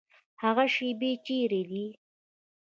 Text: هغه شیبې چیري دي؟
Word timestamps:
هغه 0.43 0.65
شیبې 0.75 1.11
چیري 1.25 1.61
دي؟ 1.69 1.85